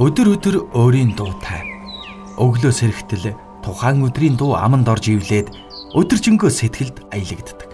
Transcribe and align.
Өдөр 0.00 0.40
өдөр 0.40 0.56
өөрийн 0.72 1.12
дуутай. 1.12 1.68
Өглөө 2.40 2.72
сэрэгтэл 2.72 3.36
тухайн 3.60 4.00
өдрийн 4.00 4.40
дуу 4.40 4.56
аманд 4.56 4.88
орж 4.88 5.12
ивлээд 5.12 5.52
өдөржингөө 5.92 6.48
сэтгэлд 6.48 7.12
аялагддаг. 7.12 7.68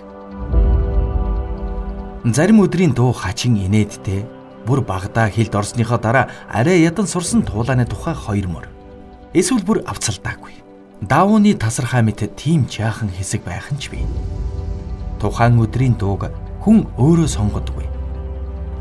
Зарим 2.26 2.58
өдрийн 2.58 2.90
дуу 2.90 3.14
хачин 3.14 3.54
инээдтэй 3.54 4.26
бүр 4.66 4.82
багада 4.82 5.30
хилд 5.30 5.54
орсныхоо 5.54 6.02
дараа 6.02 6.26
арай 6.50 6.82
ядан 6.82 7.06
сурсан 7.06 7.46
туулааны 7.46 7.86
тухай 7.86 8.18
хоёр 8.18 8.50
мөр. 8.50 8.66
Эсвэл 9.30 9.62
бүр 9.62 9.86
авцалдаагүй. 9.86 10.58
Даавууны 10.98 11.54
тасархай 11.54 12.02
мэт 12.02 12.34
тийм 12.34 12.66
чаахан 12.66 13.14
хэсэг 13.14 13.46
байх 13.46 13.70
нь 13.70 13.78
ч 13.78 13.94
бий. 13.94 14.02
Тухайн 15.22 15.54
өдрийн 15.62 15.94
дууг 15.94 16.34
хүн 16.66 16.82
өөрөө 16.98 17.30
сонгодгүй. 17.30 17.86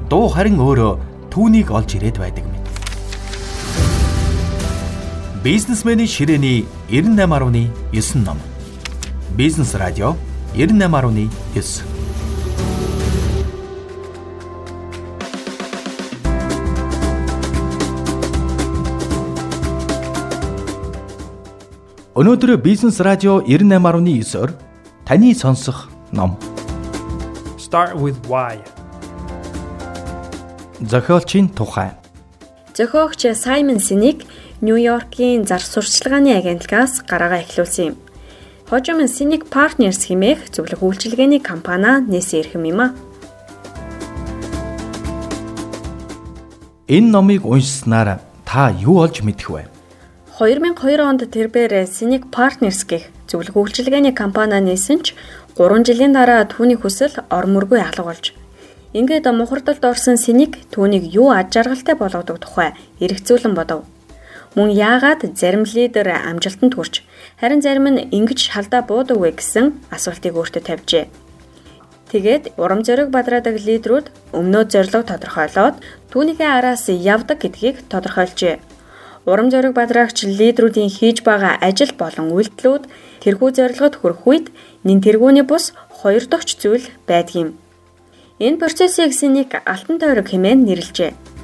Дуу 0.10 0.26
харин 0.26 0.58
өөрөө 0.58 1.30
түүнийг 1.30 1.70
олж 1.70 2.02
ирээд 2.02 2.18
байдаг 2.18 2.42
мэт. 2.50 2.57
Бизнесменийн 5.48 6.10
ширээний 6.10 6.66
98.9 6.90 8.18
ном. 8.26 8.38
Бизнес 9.38 9.76
радио 9.76 10.18
98.9. 10.54 11.84
Өнөөдөр 22.14 22.58
Бизнес 22.58 23.00
радио 23.00 23.40
98.9-оор 23.40 24.52
таны 25.08 25.34
сонсох 25.34 25.88
ном. 26.12 26.36
Start 27.56 27.96
with 27.96 28.20
why. 28.28 28.60
Зохиолчийн 30.82 31.48
тухай. 31.48 31.92
Зохиогч 32.76 33.26
Саймон 33.34 33.80
Синик 33.80 34.26
Нью-Йоркийн 34.62 35.46
зар 35.46 35.62
сурталчилгааны 35.62 36.34
агентлагаас 36.34 37.06
гараагаа 37.06 37.46
эхлүүлсэн 37.46 37.94
юм. 37.94 37.96
Хожим 38.70 39.06
Cynic 39.06 39.54
Partners 39.54 40.10
хэмээх 40.10 40.50
зөвлөх 40.50 40.82
үйлчилгээний 40.82 41.40
компаниа 41.40 42.02
нээсэн 42.02 42.42
ирхэм 42.42 42.66
юм 42.66 42.80
а. 42.82 42.88
Энэ 46.90 47.14
номыг 47.14 47.46
уншсанаар 47.46 48.18
та 48.50 48.74
юу 48.74 49.06
олж 49.06 49.22
мэдэх 49.22 49.50
вэ? 49.54 49.70
2002 50.42 51.06
онд 51.06 51.22
тэрбээр 51.30 51.86
Cynic 51.86 52.34
Partners 52.34 52.82
гэх 52.82 53.14
зөвлөх 53.30 53.54
үйлчилгээний 53.54 54.18
компаниа 54.18 54.58
нээсэн 54.58 55.06
ч 55.06 55.14
3 55.54 55.86
жилийн 55.86 56.18
дараа 56.18 56.50
түүний 56.50 56.82
хүсэл 56.82 57.14
ормөргүй 57.30 57.78
алга 57.78 58.04
болж 58.10 58.34
Ингээд 58.98 59.30
мухардалд 59.30 59.86
орсон 59.86 60.18
Cynic 60.18 60.66
түүнийг 60.74 61.14
юу 61.14 61.30
аж 61.30 61.54
аргалтай 61.54 61.94
болгодог 61.94 62.42
тухай 62.42 62.74
эргцүүлэн 62.98 63.54
бодов. 63.54 63.86
Мөн 64.58 64.74
яагаад 64.74 65.22
зарим 65.38 65.64
лидер 65.70 66.08
амжилтанд 66.10 66.74
хүрч 66.74 67.06
харин 67.38 67.62
зарим 67.62 67.86
нь 67.94 68.10
ингэж 68.18 68.40
шалдаа 68.50 68.82
буудаг 68.82 69.18
вэ 69.22 69.38
гэсэн 69.38 69.66
асуултыг 69.94 70.34
өөртөө 70.34 70.64
тавьжээ. 70.66 71.06
Тэгээд 72.10 72.58
урам 72.58 72.82
зориг 72.82 73.14
бадраадаг 73.14 73.54
лидерүүд 73.68 74.08
өмнөө 74.34 74.64
зорилго 74.74 75.06
тодорхойлоод 75.06 75.76
түүнийхээ 76.10 76.50
араас 76.58 76.90
явдаг 76.90 77.38
гэдгийг 77.44 77.86
тодорхойлжээ. 77.92 78.58
Урам 79.30 79.54
зориг 79.54 79.78
бадраагч 79.78 80.26
лидерүүдийн 80.26 80.90
хийж 80.90 81.22
байгаа 81.22 81.62
ажил 81.62 81.94
болон 82.02 82.34
үйлдэлүүд 82.34 82.84
тэрхүү 83.22 83.50
зорилгод 83.54 83.96
хүрэх 84.02 84.22
үед 84.26 84.46
нин 84.88 85.06
тэргүүний 85.06 85.46
бус 85.46 85.78
хоёр 86.02 86.26
дахь 86.26 86.50
зүйл 86.50 86.86
байдгийм. 87.06 87.60
Энэ 88.42 88.58
процессыг 88.58 89.14
Синик 89.14 89.52
алтан 89.70 90.02
тойрог 90.02 90.34
хэмээн 90.34 90.66
нэрлэжээ. 90.66 91.37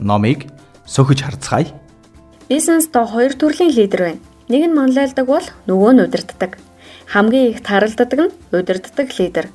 Номыг 0.00 0.48
сөхөж 0.86 1.22
харцгаая. 1.22 1.70
Бизнест 2.48 2.90
хоёр 2.90 3.32
төрлийн 3.36 3.70
лидер 3.70 4.00
байна. 4.00 4.20
Нэг 4.48 4.62
нь 4.66 4.74
манлайлдаг 4.74 5.26
бол 5.30 5.46
нөгөө 5.70 5.92
нь 5.94 6.02
удирддаг. 6.02 6.58
Хамгийн 7.12 7.54
их 7.54 7.62
таралддаг 7.62 8.18
нь 8.18 8.34
удирддаг 8.50 9.08
лидер. 9.18 9.46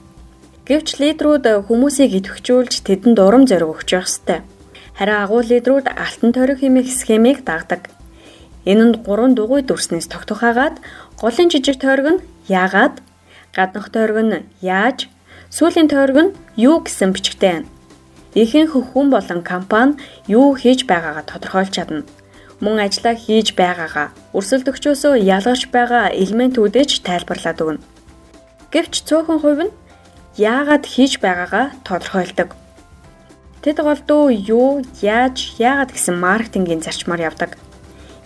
Гэвч 0.64 0.98
лидерүүд 1.04 1.68
хүмүүсийг 1.68 2.16
идэвхжүүлж 2.24 2.88
тэдэнд 2.88 3.20
урам 3.20 3.44
зориг 3.46 3.70
өгч 3.76 3.90
явах 4.00 4.08
ёстой. 4.08 4.40
Харин 4.96 5.20
агуу 5.20 5.44
лидерүүд 5.44 5.92
алтан 5.92 6.32
тойрог 6.32 6.64
хэмээх 6.64 6.88
схемийг 6.88 7.44
дагдаг. 7.44 7.92
Энэ 8.66 8.84
нь 8.88 8.98
гурван 9.04 9.36
дугуй 9.36 9.62
дүрснээс 9.62 10.08
тогтохаагаад 10.10 10.80
голын 11.22 11.52
жижиг 11.52 11.78
тойрог 11.78 12.08
нь 12.16 12.24
яагаад, 12.48 13.04
гаднах 13.54 13.92
тойрог 13.94 14.20
нь 14.24 14.48
яаж, 14.64 15.12
сүүлийн 15.52 15.92
тойрог 15.92 16.18
нь 16.24 16.36
юу 16.56 16.82
гэсэн 16.82 17.14
бичгтэй 17.14 17.52
байна. 17.62 17.75
Ихэнх 18.36 18.76
хүн 18.92 19.08
болон 19.16 19.42
компани 19.48 19.96
юу 20.28 20.60
хийж 20.60 20.84
байгаагаа 20.92 21.24
тодорхойлж 21.24 21.72
чадна. 21.72 22.04
Мөн 22.60 22.84
ажиллаа 22.84 23.16
хийж 23.16 23.56
байгаагаа 23.56 24.12
өрсөлдөгчөөсөө 24.36 25.24
ялгарч 25.24 25.72
байгаа 25.72 26.12
элементүүдээ 26.12 26.86
ч 26.92 26.94
тайлбарлаад 27.08 27.60
өгнө. 27.64 27.84
Гэвч 28.76 28.94
цөөхөн 29.08 29.40
хувь 29.40 29.64
нь 29.68 29.76
яагаад 30.36 30.84
хийж 30.84 31.24
байгаагаа 31.24 31.80
тодорхойлдог. 31.88 32.50
Тэд 33.64 33.80
голдуу 33.80 34.28
юу, 34.30 34.84
яаж, 35.00 35.56
яагаад 35.56 35.96
гэсэн 35.96 36.20
маркетингийн 36.20 36.84
зарчмаар 36.84 37.32
явдаг. 37.32 37.56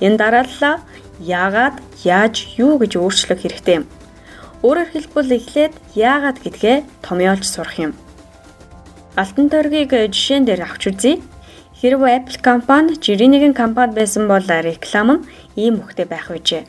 Энэ 0.01 0.17
дарааллаа 0.17 0.81
яагаад, 1.21 1.77
яаж, 2.01 2.57
юу 2.57 2.81
гэж 2.81 2.97
өөрчлөх 2.97 3.45
хэрэгтэй 3.45 3.75
юм. 3.79 3.85
Өөрөөр 4.65 4.89
хэлбэл 4.89 5.37
эхлээд 5.37 5.73
яагаад 5.93 6.37
гэдгээ 6.43 6.77
томьёолж 7.05 7.45
сурах 7.45 7.77
юм. 7.77 7.93
Алтан 9.19 9.51
тойргийг 9.51 9.91
жишээн 10.15 10.47
дээр 10.47 10.63
авч 10.63 10.83
үзье. 10.87 11.19
Хэрвээ 11.83 12.23
Apple 12.23 12.39
компани 12.39 12.95
жирийн 12.95 13.35
нэгэн 13.35 13.51
компани 13.51 13.91
байсан 13.91 14.31
бол 14.31 14.47
реклам 14.47 15.09
нь 15.11 15.25
ийм 15.59 15.83
хөхтэй 15.83 16.07
байх 16.07 16.31
байжээ. 16.31 16.63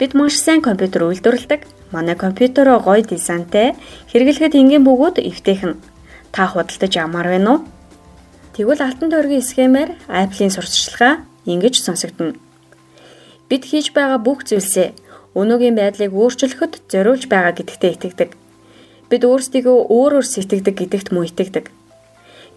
Бид 0.00 0.16
маш 0.16 0.40
сайн 0.40 0.64
компьютер 0.64 1.04
үйлдвэрлэдэг. 1.04 1.92
Манай 1.92 2.16
компьютер 2.16 2.72
гоё 2.80 3.04
дизайнтай, 3.04 3.76
хэрэглэхэд 4.08 4.56
энгийн 4.56 4.88
бөгөөд 4.88 5.20
эвтэйхэн. 5.20 5.76
Та 6.32 6.48
худалдаж 6.48 6.92
амар 6.96 7.28
байна 7.28 7.50
уу? 7.52 7.60
Тэгвэл 8.56 8.80
алтан 8.80 9.12
тойргийн 9.12 9.44
схемээр 9.44 9.90
Apple-ийн 10.08 10.48
сурталчилгаа 10.48 11.28
ингэж 11.44 11.74
сонсогдно. 11.84 12.40
Бид 13.52 13.62
хийж 13.68 13.92
байгаа 13.92 14.16
бүх 14.16 14.48
зүйлсээ 14.48 14.96
өнөөгийн 15.36 15.76
байдлыг 15.76 16.12
өөрчлөхөд 16.16 16.88
зориулж 16.88 17.28
байгаа 17.28 17.52
гэдэгтээ 17.52 17.92
итгэдэг. 17.94 18.30
Бид 19.14 19.22
өөрсдийгөө 19.30 19.94
өөрөөр 19.94 20.26
сэтгэдэг 20.26 20.74
гэдэгт 20.74 21.08
мөн 21.14 21.30
итгэдэг. 21.30 21.70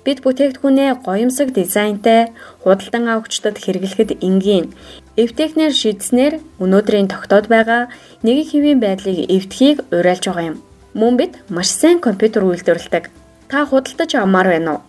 Бид 0.02 0.26
бүтээгдэхүүнээ 0.26 1.06
гоёмсог 1.06 1.54
дизайнтай 1.54 2.34
худалдан 2.66 3.06
авагчдад 3.14 3.62
хэрэглэхэд 3.62 4.26
энгийн 4.26 4.74
эвтэхнэр 5.22 5.70
шийдснээр 5.70 6.42
өнөөдрийн 6.58 7.14
тогтоод 7.14 7.46
байгаа 7.46 7.94
нэг 8.26 8.50
хэвийн 8.50 8.82
байдлыг 8.82 9.30
эвтхийг 9.30 9.86
уриалж 9.94 10.26
байгаа 10.26 10.46
юм. 10.50 10.58
Мөн 10.98 11.14
бид 11.22 11.34
маш 11.54 11.70
сайн 11.70 12.02
компьютер 12.02 12.42
үйлдвэрлэдэг. 12.50 13.14
Та 13.54 13.70
худалдаж 13.70 14.18
авмаар 14.18 14.50
байна 14.50 14.82
уу? 14.82 14.86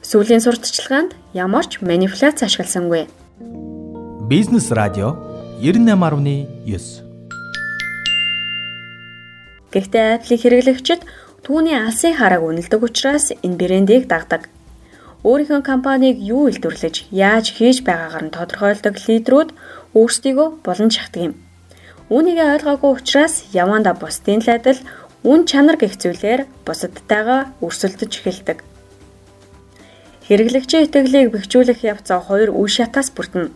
Сүүлийн 0.00 0.40
сурталчилгаанд 0.40 1.12
ямар 1.36 1.68
ч 1.68 1.84
манипуляц 1.84 2.40
ашигласангүй. 2.40 3.04
Бизнес 4.32 4.72
радио 4.72 5.12
98.9 5.60 7.11
Гэхдээ 9.72 10.04
Apple 10.20 10.36
хэрэглэгчид 10.36 11.00
түүний 11.44 11.76
алсын 11.80 12.12
харааг 12.20 12.44
үнэлдэг 12.44 12.80
учраас 12.84 13.32
энэ 13.40 13.56
брендийг 13.56 14.04
дагдаг. 14.06 14.52
Өөрийнхөө 15.24 15.62
компанийг 15.64 16.20
юу 16.20 16.52
илдвэрлэж, 16.52 17.08
яаж 17.08 17.56
хийж 17.56 17.80
байгаагаар 17.88 18.24
нь 18.28 18.34
тодорхойлдог 18.36 18.94
лидерүүд 19.06 19.50
өөрсдийгөө 19.96 20.48
болон 20.66 20.90
шахдаг 20.92 21.22
юм. 21.30 21.34
Үүнийг 22.12 22.38
ойлгоогүй 22.42 22.90
учраас 23.00 23.48
яванда 23.54 23.96
бусдын 23.96 24.44
л 24.44 24.50
адил 24.50 24.80
үн 25.24 25.46
чанар 25.48 25.78
гэх 25.78 25.96
зүйлээр 25.96 26.44
бусадтайгаа 26.66 27.54
өрсөлдөж 27.64 28.12
эхэлдэг. 28.18 28.58
Хэрэглэгчийн 30.26 30.84
итгэлийг 30.86 31.30
бэхжүүлэх 31.32 31.80
явцаа 31.86 32.20
хоёр 32.20 32.50
үе 32.50 32.68
шатаас 32.68 33.08
бүрдэнэ. 33.14 33.54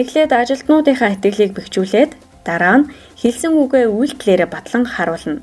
Эхлээд 0.00 0.32
ажилтнуудынхаа 0.32 1.14
итгэлийг 1.16 1.52
бэхжүүлээд 1.54 2.12
Дараа 2.46 2.76
нь 2.78 2.88
хэлсэн 3.20 3.52
үгээ 3.62 3.86
үйлдэлээрээ 3.90 4.48
батлан 4.54 4.84
харуулна. 4.86 5.42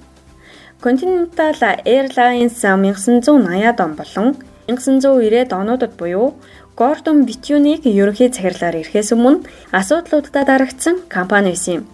Continental 0.84 1.60
Airlines 1.96 2.56
1980-ад 2.64 3.80
он 3.86 3.94
болон 4.00 4.28
1990-ад 4.68 5.52
онуудад 5.52 5.94
буюу 6.00 6.36
Гордон 6.76 7.26
Битюник 7.28 7.86
ерөнхий 7.86 8.32
захирлаар 8.32 8.82
ирэхээс 8.82 9.12
өмнө 9.16 9.44
асуудлуудад 9.80 10.48
дарагдсан 10.48 10.96
компани 11.16 11.52
байсан 11.54 11.74
юм. 11.78 11.86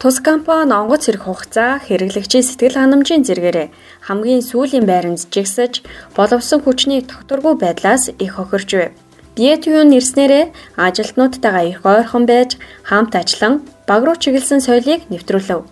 Тус 0.00 0.18
компани 0.20 0.74
онгоц 0.80 1.06
хэрэг 1.06 1.22
хугацаа 1.24 1.78
хэрэглэгчийн 1.86 2.44
сэтгэл 2.44 2.76
ханамжийн 2.80 3.22
зэрэгээрээ 3.24 3.68
хамгийн 4.08 4.42
сүүлийн 4.42 4.84
байранд 4.90 5.22
жигсэж 5.32 5.72
боловсон 6.18 6.60
хүчний 6.66 7.00
тогтворгүй 7.06 7.54
байдлаас 7.62 8.10
их 8.24 8.32
хохирч 8.36 8.70
байв. 8.74 8.92
Бьетюн 9.36 9.94
ирснээрээ 9.98 10.44
ажилтнуудтайгаа 10.86 11.64
их 11.70 11.80
ойрхон 11.86 12.24
байж 12.26 12.50
хамт 12.88 13.14
ажиллан 13.14 13.54
баг 13.88 14.00
руу 14.04 14.16
чиглэсэн 14.16 14.60
соёлыг 14.64 15.08
нэвтрүүлв. 15.12 15.64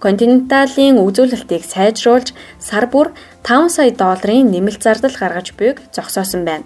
Континенталийн 0.00 0.96
үзүүлэлтийг 0.96 1.62
сайжруулж 1.68 2.32
сар 2.56 2.88
бүр 2.88 3.12
5 3.44 3.68
сая 3.68 3.92
долларын 3.92 4.48
нэмэлт 4.48 4.80
зардал 4.80 5.12
гаргаж 5.12 5.52
буйг 5.58 5.76
зогсоосон 5.92 6.48
байна. 6.48 6.64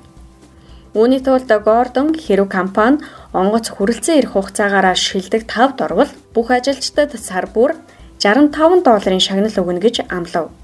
Үүний 0.94 1.19
тулд 1.19 1.50
Гордон 1.50 2.14
хэрв 2.14 2.46
компани 2.46 3.02
онгоц 3.35 3.75
хүрэлцэн 3.75 4.23
ирэх 4.23 4.38
хугацаагаараа 4.38 4.94
шилдэг 4.94 5.50
5 5.50 5.75
дорвол 5.75 6.11
бүх 6.35 6.55
ажилчдад 6.55 7.19
сар 7.19 7.50
бүр 7.50 7.75
65 8.23 8.87
долларын 8.87 9.19
шагнал 9.19 9.58
өгнө 9.58 9.82
гэж 9.82 10.06
амлав. 10.06 10.55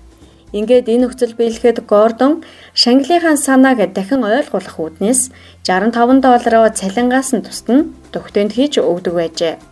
Ингээд 0.54 0.86
энэ 0.86 1.06
нөхцөл 1.06 1.34
биелэхэд 1.38 1.86
Гордон 1.90 2.42
Шанглийнхаа 2.74 3.34
санааг 3.34 3.78
дахин 3.94 4.22
ойлгуулах 4.22 4.76
үүднээс 4.78 5.30
65 5.66 6.22
доллараар 6.22 6.74
цалингаас 6.78 7.30
нь 7.34 7.42
тусна 7.46 7.86
төгтөнд 8.14 8.54
хийж 8.54 8.78
өгдөг 8.78 9.14
байжээ. 9.14 9.69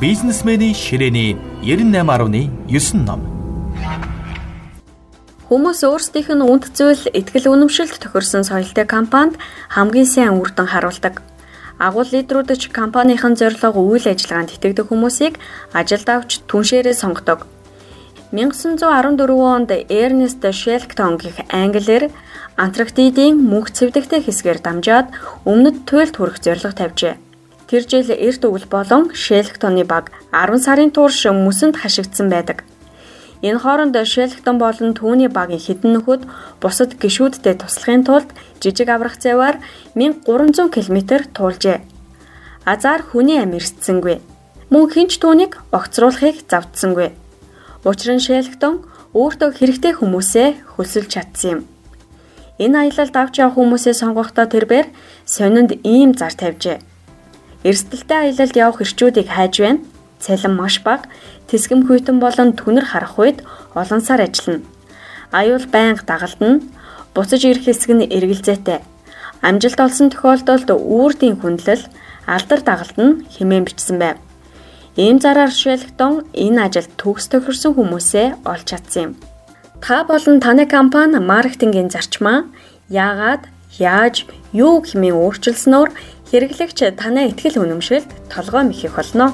Бизнесменийн 0.00 0.74
ширээний 0.74 1.36
98.9 1.64 3.00
ном. 3.08 3.20
Хүмүүс 5.48 5.80
өөрсдийнх 5.86 6.30
нь 6.34 6.42
үнд 6.42 6.74
зүйл 6.74 7.06
ихтгэл 7.14 7.54
үнэмшилт 7.54 8.02
тохирсон 8.02 8.42
соёлтой 8.42 8.84
компанид 8.84 9.38
хамгийн 9.70 10.04
сайн 10.04 10.36
үр 10.42 10.50
дүн 10.50 10.68
харуулдаг. 10.68 11.22
Агуул 11.78 12.10
лидерүүд 12.12 12.50
ч 12.58 12.68
компанийн 12.68 13.22
зорилго 13.38 13.78
үйл 13.78 14.10
ажиллагаанд 14.10 14.52
итгэдэг 14.58 14.90
хүмүүсийг 14.90 15.38
ажилд 15.70 16.08
авч 16.10 16.42
түншээрээ 16.50 16.96
сонгодог. 16.98 17.46
1914 18.34 19.32
онд 19.38 19.70
Эрнест 19.70 20.42
Шелктон 20.42 21.14
гэх 21.16 21.46
англиэр 21.48 22.10
Антарктидын 22.58 23.38
мөнх 23.38 23.70
цэвдэгтэй 23.70 24.20
хэсгээр 24.26 24.60
дамжаад 24.60 25.08
өмнөд 25.46 25.86
туйлд 25.88 26.16
хүрэх 26.16 26.42
зорилго 26.42 26.74
тавьжээ. 26.74 27.25
Тэр 27.66 27.82
жил 27.90 28.06
эрт 28.14 28.42
өвөл 28.46 28.66
болон 28.70 29.10
Шелктоны 29.10 29.82
баг 29.82 30.14
10 30.30 30.62
сарын 30.62 30.90
турш 30.94 31.26
мөсөнд 31.26 31.74
хашигдсан 31.74 32.30
байдаг. 32.30 32.62
Энэ 33.42 33.58
хооронд 33.58 33.98
Шелктон 34.06 34.58
болон 34.62 34.94
түүний 34.94 35.26
багийн 35.26 35.58
хідэн 35.58 35.98
нөхөд 35.98 36.22
бусад 36.62 36.94
гişүүдтэй 36.94 37.58
туслахын 37.58 38.06
тулд 38.06 38.30
жижиг 38.62 38.88
аврах 38.88 39.18
заваар 39.18 39.58
1300 39.98 40.70
км 40.70 41.26
туулжээ. 41.34 41.82
Азар 42.64 43.02
хүний 43.02 43.42
амь 43.42 43.58
эрсдсэнгүй. 43.58 44.22
Мөн 44.70 44.86
хинч 44.86 45.18
түүнийг 45.18 45.58
огцруулахыг 45.74 46.46
завдсангүй. 46.46 47.18
Учир 47.82 48.14
нь 48.14 48.22
Шелктон 48.22 48.86
өөртөө 49.10 49.50
хэрэгтэй 49.58 49.92
хүмүүсээ 49.98 50.48
хөлсөлж 50.78 51.10
чадсан 51.14 51.50
юм. 51.50 51.60
Энэ 52.62 52.78
аялалд 52.88 53.14
авч 53.14 53.34
явах 53.42 53.58
хүмүүсээ 53.58 53.94
сонгохдоо 53.94 54.46
тэрбээр 54.50 54.86
сонинд 55.26 55.70
ийм 55.82 56.14
зар 56.14 56.34
тавьжээ. 56.34 56.95
Эрсдэлтэй 57.66 58.30
аялалд 58.30 58.54
явах 58.54 58.78
ирчүүдийг 58.86 59.28
хайж 59.34 59.54
байна. 59.58 59.82
Цалин 60.22 60.54
маш 60.54 60.78
бага, 60.86 61.10
Тэсгэм 61.50 61.82
хүйтэн 61.86 62.22
болон 62.22 62.54
түнэр 62.54 62.86
харах 62.86 63.18
үед 63.18 63.38
олон 63.74 64.00
сар 64.06 64.22
ажиллана. 64.22 64.62
Аюул 65.34 65.66
байнга 65.74 66.06
дагалдана. 66.06 66.62
Буцаж 67.14 67.42
ирэх 67.42 67.66
хэсэг 67.66 67.90
нь 67.90 68.06
эргэлзээтэй. 68.06 68.80
Амжилт 69.42 69.80
олсон 69.82 70.08
тохиолдолд 70.14 70.70
үүрдийн 70.70 71.42
хүндлэл, 71.42 71.84
алдар 72.26 72.60
дагалт 72.62 72.96
нь 73.02 73.26
хэмээн 73.34 73.66
бичсэн 73.66 73.98
байв. 73.98 74.16
Ийм 74.96 75.18
зараар 75.18 75.50
Шелктон 75.50 76.24
энэ 76.32 76.70
ажилд 76.70 76.90
төгс 76.96 77.26
тохирсон 77.28 77.74
хүмүүсээ 77.74 78.46
олж 78.46 78.64
чадсан 78.70 79.02
юм. 79.02 79.12
Та 79.82 80.04
болон 80.08 80.40
таны 80.40 80.64
компани 80.66 81.18
маркетингийн 81.20 81.90
зарчмаа 81.90 82.48
яагаад, 82.88 83.44
яаж, 83.76 84.24
юу 84.56 84.80
хэмээн 84.80 85.18
өөрчилснөөр 85.20 85.90
хэрэглэгч 86.30 86.78
танай 86.98 87.30
ихтгэл 87.30 87.62
үнэмшилд 87.62 88.10
толгой 88.26 88.64
мэхэх 88.66 88.98
болно. 88.98 89.30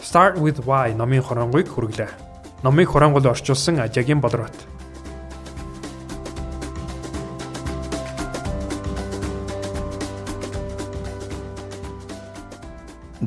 Start 0.00 0.36
with 0.40 0.64
why 0.68 0.92
номын 0.92 1.20
хоронгойг 1.24 1.68
хүргэлээ. 1.68 2.08
Номыг 2.64 2.88
хоронгол 2.88 3.26
орчуулсан 3.32 3.80
Ажагийн 3.80 4.20
Бодрот. 4.20 4.52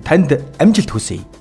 Танд 0.06 0.30
амжилт 0.62 0.92
хүсье. 0.94 1.35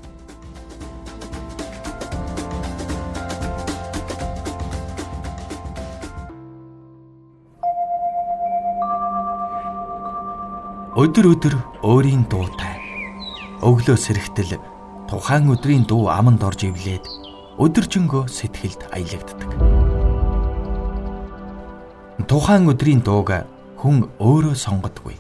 Өдөр 10.95 11.27
өдөр 11.35 11.55
өөрийн 11.83 12.23
дуутай. 12.31 12.79
Өглөө 13.67 13.99
сэрэгтэл 13.99 14.63
тухайн 15.11 15.51
өдрийн 15.51 15.83
дуу 15.91 16.07
аманд 16.07 16.47
орж 16.47 16.71
ивлээд 16.71 17.11
өдөржингөө 17.59 18.31
сэтгэлд 18.31 18.95
аялагддаг. 18.95 19.51
Тухайн 22.31 22.71
өдрийн 22.71 23.03
дууг 23.03 23.43
хүн 23.75 24.07
өөрөө 24.23 24.55
сонгодгүй. 24.55 25.19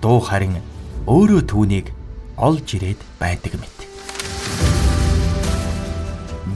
Дуу 0.00 0.24
харин 0.24 0.56
өөрөө 1.04 1.52
түүнийг 1.52 1.92
олж 2.40 2.64
ирээд 2.72 3.04
байдаг 3.20 3.60
мэт. 3.60 3.78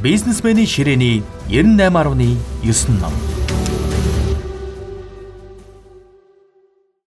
Бизнесменийн 0.00 0.64
ширээний 0.64 1.20
98.9 1.52 2.96
ном 2.96 3.12